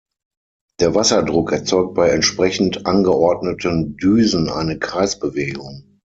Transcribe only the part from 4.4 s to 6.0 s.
eine Kreisbewegung.